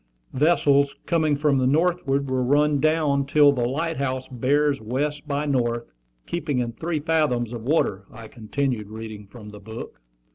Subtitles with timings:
[0.33, 5.45] "'Vessels coming from the northward will run down till the light house bears west by
[5.45, 5.91] north,
[6.25, 10.01] keeping in three fathoms of water,'" I continued, reading from the book.